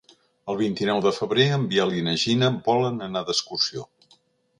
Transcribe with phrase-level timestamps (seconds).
[0.51, 3.85] El vint-i-nou de febrer en Biel i na Gina volen anar d'excursió.